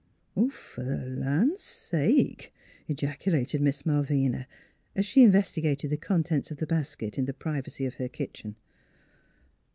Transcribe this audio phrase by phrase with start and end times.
[0.49, 2.51] ""Fer th' Ian' sake!"
[2.87, 4.47] ejaculated Miss Malvina,
[4.95, 8.55] as she investigated the contents of the basket in the privacy of her kitchen.